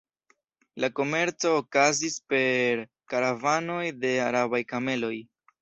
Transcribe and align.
La 0.83 0.87
komerco 0.99 1.51
okazis 1.57 2.17
per 2.33 2.83
karavanoj 3.15 3.85
de 4.07 4.17
arabaj 4.31 4.67
kameloj. 4.75 5.17